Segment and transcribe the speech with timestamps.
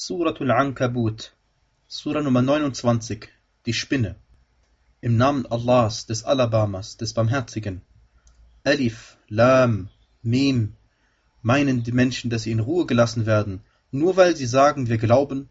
[0.00, 1.32] Suratul Ankabut,
[1.88, 3.28] Sura Nummer 29,
[3.66, 4.14] die Spinne.
[5.00, 7.80] Im Namen Allahs, des Alabamas, des Barmherzigen.
[8.62, 9.88] Alif, Lam,
[10.22, 10.74] Mim.
[11.42, 15.48] Meinen die Menschen, dass sie in Ruhe gelassen werden, nur weil sie sagen, wir glauben,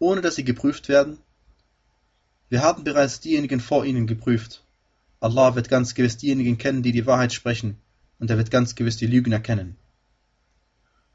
[0.00, 1.18] ohne dass sie geprüft werden?
[2.48, 4.64] Wir haben bereits diejenigen vor ihnen geprüft.
[5.20, 7.76] Allah wird ganz gewiss diejenigen kennen, die die Wahrheit sprechen,
[8.18, 9.76] und er wird ganz gewiss die Lügner kennen.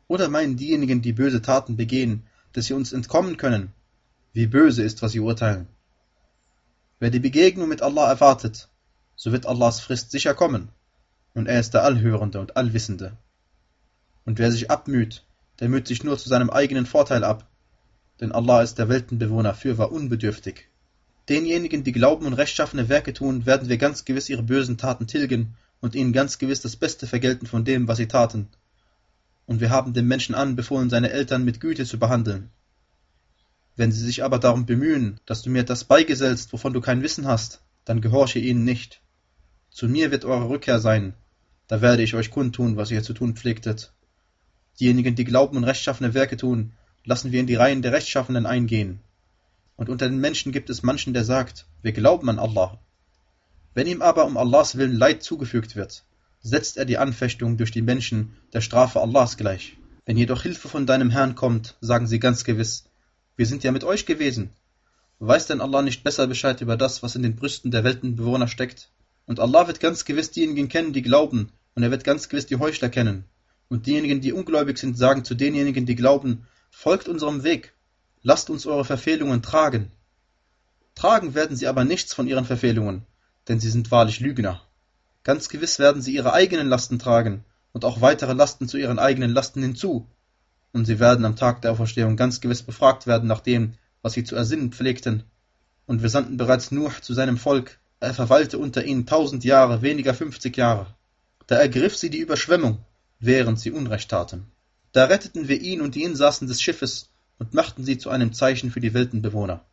[0.07, 3.73] Oder meinen diejenigen, die böse Taten begehen, dass sie uns entkommen können?
[4.33, 5.67] Wie böse ist, was sie urteilen.
[6.99, 8.69] Wer die Begegnung mit Allah erwartet,
[9.15, 10.69] so wird Allahs Frist sicher kommen,
[11.33, 13.17] und er ist der Allhörende und Allwissende.
[14.25, 15.23] Und wer sich abmüht,
[15.59, 17.47] der müht sich nur zu seinem eigenen Vorteil ab,
[18.19, 20.67] denn Allah ist der Weltenbewohner fürwahr unbedürftig.
[21.29, 25.55] Denjenigen, die glauben und rechtschaffene Werke tun, werden wir ganz gewiss ihre bösen Taten tilgen
[25.79, 28.47] und ihnen ganz gewiss das Beste vergelten von dem, was sie taten.
[29.51, 32.51] Und wir haben dem Menschen anbefohlen, seine Eltern mit Güte zu behandeln.
[33.75, 37.27] Wenn sie sich aber darum bemühen, dass du mir das beigesellst, wovon du kein Wissen
[37.27, 39.01] hast, dann gehorche ihnen nicht.
[39.69, 41.15] Zu mir wird eure Rückkehr sein,
[41.67, 43.91] da werde ich euch kundtun, was ihr zu tun pflegtet.
[44.79, 46.71] Diejenigen, die glauben und rechtschaffene Werke tun,
[47.03, 49.01] lassen wir in die Reihen der Rechtschaffenen eingehen.
[49.75, 52.79] Und unter den Menschen gibt es manchen, der sagt, wir glauben an Allah.
[53.73, 56.05] Wenn ihm aber um Allahs Willen Leid zugefügt wird,
[56.41, 59.77] setzt er die Anfechtung durch die Menschen der Strafe Allahs gleich.
[60.05, 62.85] Wenn jedoch Hilfe von deinem Herrn kommt, sagen sie ganz gewiss,
[63.35, 64.49] wir sind ja mit euch gewesen.
[65.19, 68.89] Weiß denn Allah nicht besser Bescheid über das, was in den Brüsten der Weltenbewohner steckt?
[69.27, 72.57] Und Allah wird ganz gewiss diejenigen kennen, die glauben, und er wird ganz gewiss die
[72.57, 73.25] Heuchler kennen.
[73.69, 77.73] Und diejenigen, die ungläubig sind, sagen zu denjenigen, die glauben, folgt unserem Weg,
[78.23, 79.91] lasst uns eure Verfehlungen tragen.
[80.95, 83.05] Tragen werden sie aber nichts von ihren Verfehlungen,
[83.47, 84.61] denn sie sind wahrlich Lügner.
[85.23, 89.31] Ganz gewiss werden sie ihre eigenen Lasten tragen und auch weitere Lasten zu ihren eigenen
[89.31, 90.07] Lasten hinzu,
[90.73, 94.23] und sie werden am Tag der Auferstehung ganz gewiss befragt werden nach dem, was sie
[94.23, 95.23] zu ersinnen pflegten.
[95.85, 100.13] Und wir sandten bereits Nuh zu seinem Volk, er verweilte unter ihnen tausend Jahre, weniger
[100.13, 100.87] fünfzig Jahre.
[101.47, 102.79] Da ergriff sie die Überschwemmung,
[103.19, 104.47] während sie Unrecht taten.
[104.91, 108.71] Da retteten wir ihn und die Insassen des Schiffes und machten sie zu einem Zeichen
[108.71, 109.63] für die Weltenbewohner.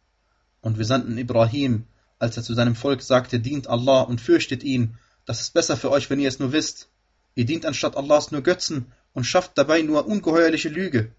[0.61, 1.85] Und wir sandten Ibrahim,
[2.19, 5.91] als er zu seinem Volk sagte, dient Allah und fürchtet ihn, das ist besser für
[5.91, 6.89] euch, wenn ihr es nur wisst.
[7.35, 11.13] Ihr dient anstatt Allahs nur Götzen und schafft dabei nur ungeheuerliche Lüge.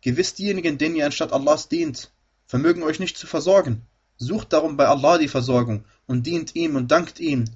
[0.00, 2.12] Gewiss diejenigen, denen ihr anstatt Allahs dient,
[2.46, 3.82] vermögen euch nicht zu versorgen.
[4.16, 7.46] Sucht darum bei Allah die Versorgung und dient ihm und dankt ihm.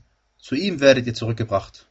[0.40, 1.86] Zu ihm werdet ihr zurückgebracht.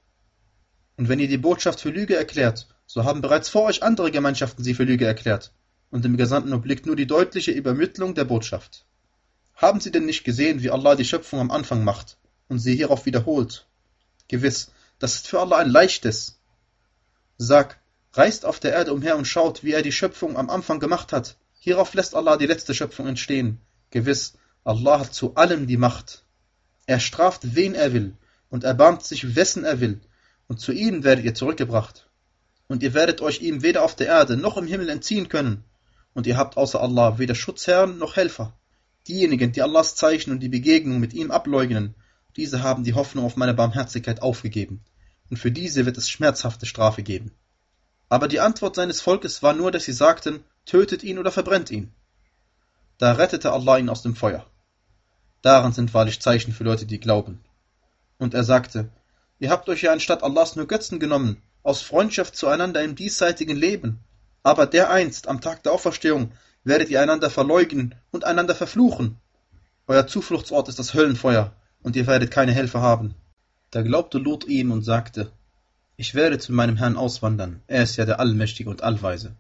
[0.98, 4.62] Und wenn ihr die Botschaft für Lüge erklärt, so haben bereits vor euch andere Gemeinschaften
[4.62, 5.54] sie für Lüge erklärt,
[5.90, 8.86] und dem Gesandten obliegt nur die deutliche Übermittlung der Botschaft.
[9.56, 12.18] Haben sie denn nicht gesehen, wie Allah die Schöpfung am Anfang macht
[12.50, 13.69] und sie hierauf wiederholt?
[14.30, 16.40] Gewiss, das ist für Allah ein leichtes,
[17.42, 17.80] Sag,
[18.12, 21.38] reist auf der Erde umher und schaut, wie er die Schöpfung am Anfang gemacht hat.
[21.54, 23.62] Hierauf lässt Allah die letzte Schöpfung entstehen.
[23.92, 24.34] Gewiss,
[24.66, 26.26] Allah hat zu allem die Macht.
[26.86, 28.18] Er straft, wen er will,
[28.50, 30.02] und erbarmt sich, wessen er will,
[30.48, 32.10] und zu ihm werdet ihr zurückgebracht.
[32.68, 35.64] Und ihr werdet euch ihm weder auf der Erde noch im Himmel entziehen können,
[36.14, 38.54] und ihr habt außer Allah weder Schutzherrn noch Helfer.
[39.08, 41.96] Diejenigen, die Allahs Zeichen und die Begegnung mit ihm ableugnen,
[42.36, 44.84] diese haben die Hoffnung auf meine Barmherzigkeit aufgegeben
[45.30, 47.32] und für diese wird es schmerzhafte Strafe geben.
[48.10, 51.94] Aber die Antwort seines Volkes war nur, dass sie sagten, tötet ihn oder verbrennt ihn.
[52.98, 54.46] Da rettete Allah ihn aus dem Feuer.
[55.42, 57.40] Daran sind wahrlich Zeichen für Leute, die glauben.
[58.18, 58.90] Und er sagte,
[59.38, 64.00] ihr habt euch ja anstatt Allahs nur Götzen genommen, aus Freundschaft zueinander im diesseitigen Leben.
[64.44, 66.32] Aber dereinst, am Tag der Auferstehung,
[66.64, 69.18] werdet ihr einander verleugnen und einander verfluchen.
[69.88, 73.16] Euer Zufluchtsort ist das Höllenfeuer, und ihr werdet keine Helfer haben.
[73.72, 75.32] Da glaubte Lot ihm und sagte,
[75.96, 79.36] ich werde zu meinem Herrn auswandern, er ist ja der Allmächtige und Allweise.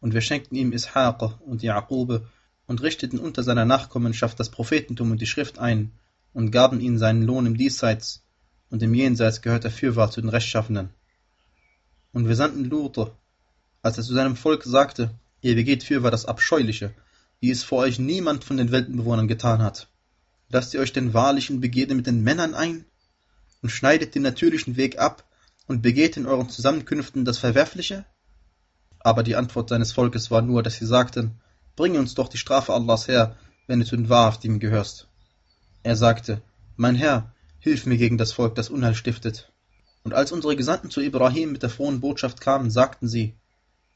[0.00, 2.28] Und wir schenkten ihm Ishaq und Jaqube
[2.66, 5.92] und richteten unter seiner Nachkommenschaft das Prophetentum und die Schrift ein
[6.32, 8.22] und gaben ihm seinen Lohn im Diesseits
[8.70, 10.90] und im Jenseits gehört er fürwahr zu den Rechtschaffenen.
[12.12, 13.12] Und wir sandten Lot,
[13.82, 15.10] als er zu seinem Volk sagte,
[15.40, 16.92] ihr begeht fürwahr das Abscheuliche,
[17.40, 19.88] wie es vor euch niemand von den Weltenbewohnern getan hat.
[20.48, 22.84] Lasst ihr euch denn wahrlich in Begehren mit den Männern ein?
[23.62, 25.24] und schneidet den natürlichen Weg ab
[25.66, 28.04] und begeht in euren Zusammenkünften das Verwerfliche?
[29.00, 31.40] Aber die Antwort seines Volkes war nur, dass sie sagten,
[31.74, 35.08] bringe uns doch die Strafe Allahs her, wenn du zu den Wahrhaftigen gehörst.
[35.82, 36.42] Er sagte,
[36.76, 39.52] mein Herr, hilf mir gegen das Volk, das Unheil stiftet.
[40.04, 43.36] Und als unsere Gesandten zu Ibrahim mit der frohen Botschaft kamen, sagten sie,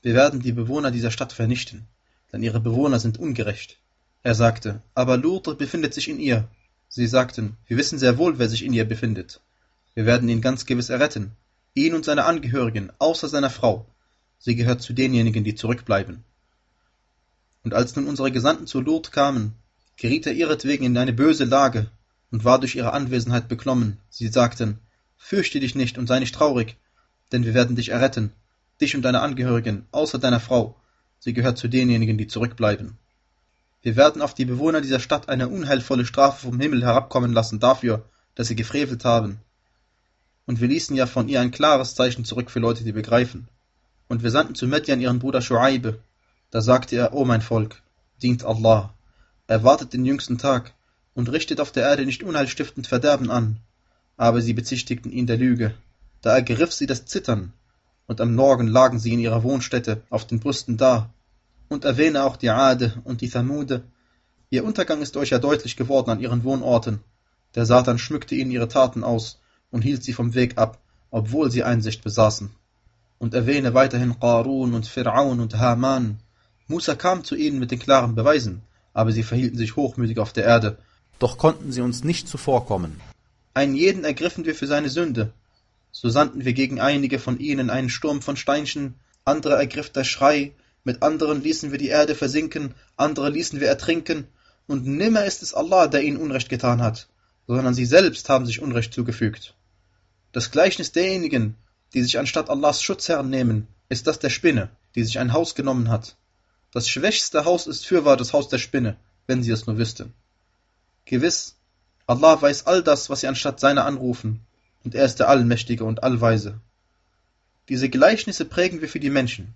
[0.02, 1.86] wir werden die Bewohner dieser Stadt vernichten,
[2.32, 3.78] denn ihre Bewohner sind ungerecht.
[4.22, 6.48] Er sagte, aber Lut befindet sich in ihr.
[6.88, 9.40] Sie sagten, wir wissen sehr wohl, wer sich in ihr befindet.
[9.94, 11.32] Wir werden ihn ganz gewiss erretten,
[11.74, 13.86] ihn und seine Angehörigen, außer seiner Frau.
[14.38, 16.24] Sie gehört zu denjenigen, die zurückbleiben.
[17.62, 19.54] Und als nun unsere Gesandten zu Lot kamen,
[19.96, 21.90] geriet er ihretwegen in eine böse Lage
[22.30, 23.98] und war durch ihre Anwesenheit beklommen.
[24.08, 24.78] Sie sagten,
[25.16, 26.76] Fürchte dich nicht und sei nicht traurig,
[27.30, 28.32] denn wir werden dich erretten,
[28.80, 30.80] dich und deine Angehörigen, außer deiner Frau.
[31.18, 32.96] Sie gehört zu denjenigen, die zurückbleiben.
[33.82, 38.04] Wir werden auf die Bewohner dieser Stadt eine unheilvolle Strafe vom Himmel herabkommen lassen dafür,
[38.34, 39.40] dass sie gefrevelt haben.
[40.46, 43.48] Und wir ließen ja von ihr ein klares Zeichen zurück für Leute, die begreifen.
[44.08, 46.00] Und wir sandten zu Medjan ihren Bruder Schuaibe.
[46.50, 47.80] Da sagte er, O mein Volk,
[48.22, 48.92] dient Allah,
[49.46, 50.74] erwartet den jüngsten Tag
[51.14, 53.60] und richtet auf der Erde nicht unheilstiftend Verderben an.
[54.16, 55.74] Aber sie bezichtigten ihn der Lüge.
[56.20, 57.52] Da ergriff sie das Zittern,
[58.06, 61.10] und am Morgen lagen sie in ihrer Wohnstätte auf den Brüsten da.
[61.70, 63.84] Und erwähne auch die Ade und die Thamude.
[64.50, 66.98] Ihr Untergang ist euch ja deutlich geworden an ihren Wohnorten.
[67.54, 69.38] Der Satan schmückte ihnen ihre Taten aus
[69.70, 70.78] und hielt sie vom Weg ab,
[71.12, 72.50] obwohl sie Einsicht besaßen.
[73.20, 76.18] Und erwähne weiterhin Qarun und Fir'aun und Haman.
[76.66, 78.62] Musa kam zu ihnen mit den klaren Beweisen,
[78.92, 80.76] aber sie verhielten sich hochmütig auf der Erde,
[81.20, 83.00] doch konnten sie uns nicht zuvorkommen.
[83.54, 85.32] Einen jeden ergriffen wir für seine Sünde.
[85.92, 90.52] So sandten wir gegen einige von ihnen einen Sturm von Steinchen, andere ergriff der Schrei,
[90.84, 94.28] mit anderen ließen wir die Erde versinken, andere ließen wir ertrinken,
[94.66, 97.08] und nimmer ist es Allah, der ihnen Unrecht getan hat,
[97.46, 99.54] sondern sie selbst haben sich Unrecht zugefügt.
[100.32, 101.56] Das Gleichnis derjenigen,
[101.92, 105.88] die sich anstatt Allahs Schutzherren nehmen, ist das der Spinne, die sich ein Haus genommen
[105.88, 106.16] hat.
[106.72, 110.14] Das schwächste Haus ist fürwahr das Haus der Spinne, wenn sie es nur wüssten.
[111.04, 111.56] Gewiss,
[112.06, 114.46] Allah weiß all das, was sie anstatt seiner anrufen,
[114.84, 116.60] und er ist der Allmächtige und Allweise.
[117.68, 119.54] Diese Gleichnisse prägen wir für die Menschen,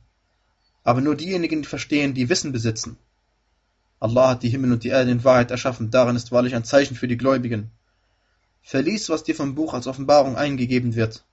[0.85, 2.97] aber nur diejenigen, die verstehen, die Wissen besitzen.
[3.99, 6.95] Allah hat die Himmel und die Erde in Wahrheit erschaffen, darin ist wahrlich ein Zeichen
[6.95, 7.71] für die Gläubigen.
[8.63, 11.25] Verlies, was dir vom Buch als Offenbarung eingegeben wird,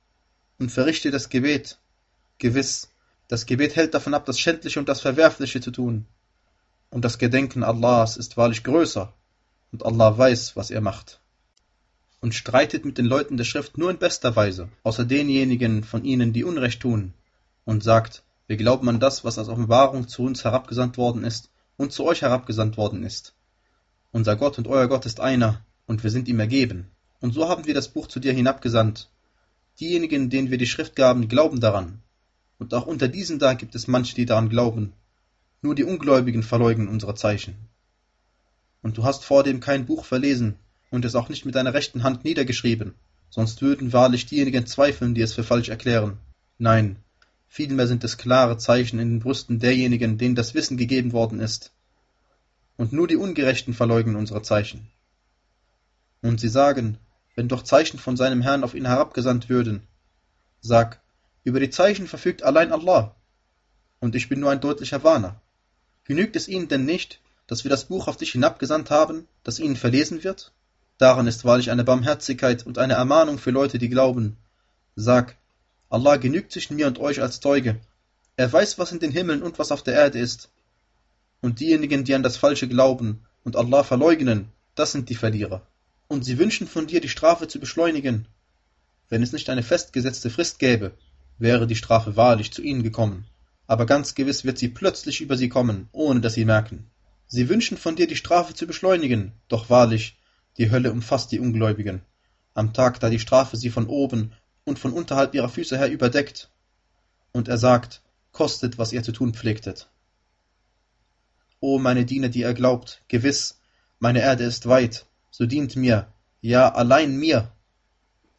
[0.58, 1.80] und verrichte das Gebet.
[2.38, 2.90] Gewiss,
[3.28, 6.06] das Gebet hält davon ab, das Schändliche und das Verwerfliche zu tun.
[6.90, 9.14] Und das Gedenken Allahs ist wahrlich größer
[9.72, 11.20] und Allah weiß, was er macht.
[12.20, 16.34] Und streitet mit den Leuten der Schrift nur in bester Weise, außer denjenigen von ihnen,
[16.34, 17.14] die Unrecht tun,
[17.66, 21.94] und sagt, wir glauben an das, was als Offenbarung zu uns herabgesandt worden ist und
[21.94, 23.34] zu euch herabgesandt worden ist.
[24.12, 26.92] Unser Gott und euer Gott ist einer, und wir sind ihm ergeben.
[27.22, 29.10] Und so haben wir das Buch zu dir hinabgesandt.
[29.80, 32.02] Diejenigen, denen wir die Schrift gaben, glauben daran.
[32.60, 34.92] Und auch unter diesen da gibt es manche, die daran glauben.
[35.62, 37.56] Nur die Ungläubigen verleugnen unsere Zeichen
[38.82, 40.56] und du hast vordem kein Buch verlesen
[40.90, 42.96] und es auch nicht mit deiner rechten Hand niedergeschrieben,
[43.30, 46.18] sonst würden wahrlich diejenigen zweifeln, die es für falsch erklären.
[46.58, 46.98] Nein,
[47.54, 51.74] vielmehr sind es klare Zeichen in den Brüsten derjenigen, denen das Wissen gegeben worden ist.
[52.78, 54.88] Und nur die Ungerechten verleugnen unsere Zeichen.
[56.22, 56.98] Und sie sagen,
[57.36, 59.84] wenn doch Zeichen von seinem Herrn auf ihn herabgesandt würden.
[60.62, 61.02] Sag,
[61.44, 63.14] über die Zeichen verfügt allein Allah,
[64.00, 65.42] und ich bin nur ein deutlicher Warner.
[66.06, 69.76] Genügt es ihnen denn nicht, dass wir das Buch auf dich hinabgesandt haben, das ihnen
[69.76, 70.54] verlesen wird?
[70.98, 74.38] Daran ist wahrlich eine Barmherzigkeit und eine Ermahnung für Leute, die glauben.
[74.96, 75.36] Sag,
[75.92, 77.82] Allah genügt sich mir und euch als Zeuge.
[78.38, 80.50] Er weiß, was in den Himmeln und was auf der Erde ist.
[81.42, 85.68] Und diejenigen, die an das Falsche glauben und Allah verleugnen, das sind die Verlierer.
[86.08, 88.26] Und sie wünschen von dir, die Strafe zu beschleunigen.
[89.10, 90.94] Wenn es nicht eine festgesetzte Frist gäbe,
[91.40, 93.26] wäre die Strafe wahrlich zu ihnen gekommen.
[93.68, 96.90] Aber ganz gewiss wird sie plötzlich über sie kommen, ohne dass sie merken.
[97.28, 100.18] Sie wünschen von dir die Strafe zu beschleunigen, doch wahrlich,
[100.58, 102.02] die Hölle umfasst die Ungläubigen,
[102.54, 104.32] am Tag, da die Strafe sie von oben
[104.66, 106.50] und von unterhalb ihrer Füße her überdeckt.
[107.32, 108.02] Und er sagt,
[108.32, 109.90] kostet, was ihr zu tun pflegtet.
[111.60, 113.60] O meine Diener, die ihr glaubt, gewiss,
[114.00, 116.08] meine Erde ist weit, so dient mir,
[116.42, 117.52] ja allein mir.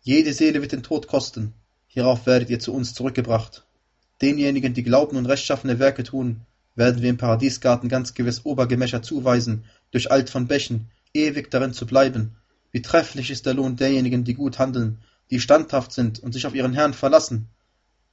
[0.03, 1.55] Jede Seele wird den Tod kosten,
[1.87, 3.65] hierauf werdet ihr zu uns zurückgebracht.
[4.21, 6.41] Denjenigen, die glauben und rechtschaffene Werke tun,
[6.75, 12.37] werden wir im Paradiesgarten ganz gewiss Obergemächer zuweisen, durcheilt von Bächen, ewig darin zu bleiben.
[12.71, 14.99] Wie trefflich ist der Lohn derjenigen, die gut handeln,
[15.33, 17.49] die standhaft sind und sich auf ihren Herrn verlassen.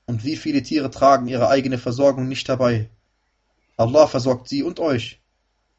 [0.05, 2.89] Und wie viele Tiere tragen ihre eigene Versorgung nicht herbei.
[3.75, 5.19] Allah versorgt sie und euch,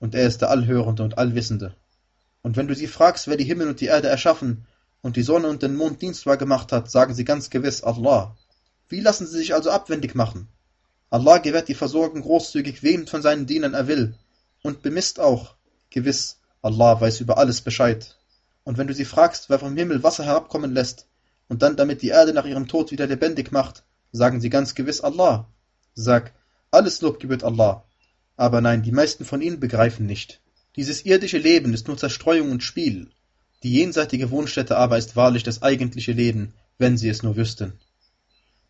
[0.01, 1.75] und er ist der Allhörende und Allwissende.
[2.43, 4.67] Und wenn du sie fragst, wer die Himmel und die Erde erschaffen
[5.01, 8.37] und die Sonne und den Mond dienstbar gemacht hat, sagen sie ganz gewiss Allah.
[8.91, 10.47] Wie lassen sie sich also abwendig machen?
[11.09, 14.15] Allah gewährt die Versorgung großzügig, wem von seinen Dienern er will,
[14.63, 15.55] und bemisst auch.
[15.89, 18.15] Gewiss, Allah weiß über alles Bescheid.
[18.63, 21.07] Und wenn du sie fragst, wer vom Himmel Wasser herabkommen lässt
[21.51, 25.03] und dann damit die Erde nach ihrem Tod wieder lebendig macht, sagen sie ganz gewiss
[25.03, 25.47] Allah.
[25.93, 26.33] Sag,
[26.71, 27.85] alles Lob gebührt Allah.
[28.39, 30.41] Aber nein, die meisten von ihnen begreifen nicht.
[30.77, 33.11] Dieses irdische Leben ist nur Zerstreuung und Spiel.
[33.63, 37.75] Die jenseitige Wohnstätte aber ist wahrlich das eigentliche Leben, wenn sie es nur wüssten.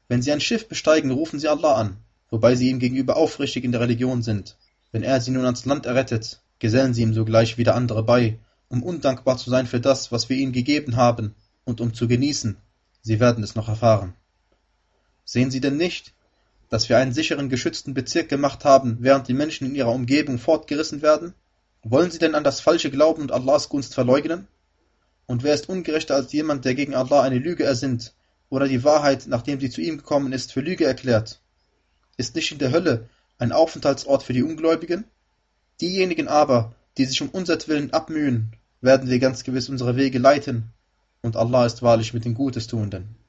[0.08, 1.98] Wenn sie ein Schiff besteigen, rufen sie Allah an
[2.30, 4.56] wobei sie ihm gegenüber aufrichtig in der Religion sind.
[4.92, 8.82] Wenn er sie nun ans Land errettet, gesellen sie ihm sogleich wieder andere bei, um
[8.82, 11.34] undankbar zu sein für das, was wir ihnen gegeben haben,
[11.64, 12.56] und um zu genießen.
[13.02, 14.14] Sie werden es noch erfahren.
[15.24, 16.12] Sehen Sie denn nicht,
[16.68, 21.02] dass wir einen sicheren, geschützten Bezirk gemacht haben, während die Menschen in ihrer Umgebung fortgerissen
[21.02, 21.34] werden?
[21.82, 24.46] Wollen Sie denn an das Falsche glauben und Allahs Gunst verleugnen?
[25.26, 28.14] Und wer ist ungerechter als jemand, der gegen Allah eine Lüge ersinnt
[28.48, 31.40] oder die Wahrheit, nachdem sie zu ihm gekommen ist, für Lüge erklärt?
[32.16, 35.04] Ist nicht in der Hölle ein Aufenthaltsort für die Ungläubigen?
[35.80, 40.72] Diejenigen aber, die sich um unsertwillen abmühen, werden wir ganz gewiss unsere Wege leiten,
[41.22, 43.19] und Allah ist wahrlich mit den Gutestuenden.